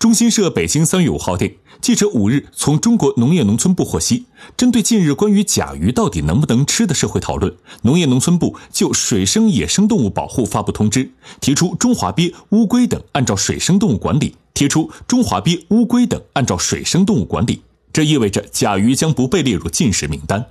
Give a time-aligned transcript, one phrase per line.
[0.00, 4.24] 中新社北京三月五号电记者五日从中国农业农村部获悉
[4.56, 17.60] 针对近日关于甲鱼到底能不能吃的社会讨论农业农村部就水生野生动物保护发布通知提出中华鳖乌龟等按照水生动物管理提出中华鳖乌龟等按照水生动物管理
[17.92, 20.46] 这意味着甲鱼将不被列入禁食名单。